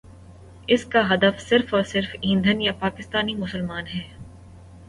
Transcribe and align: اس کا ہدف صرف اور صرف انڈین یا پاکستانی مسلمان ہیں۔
اس 0.67 0.85
کا 0.85 1.01
ہدف 1.13 1.39
صرف 1.39 1.73
اور 1.73 1.83
صرف 1.83 2.15
انڈین 2.21 2.61
یا 2.61 2.71
پاکستانی 2.79 3.35
مسلمان 3.35 3.87
ہیں۔ 3.87 4.07